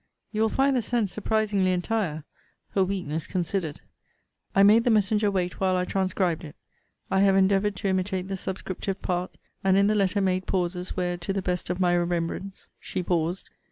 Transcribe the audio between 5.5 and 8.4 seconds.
while I transcribed it. I have endeavoured to imitate the